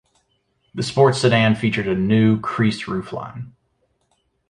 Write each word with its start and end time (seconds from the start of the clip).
The 0.73 0.81
Sport 0.81 1.15
Sedan 1.15 1.53
featured 1.53 1.87
a 1.87 1.93
new, 1.93 2.39
creased 2.39 2.87
roof 2.87 3.13
line. 3.13 3.53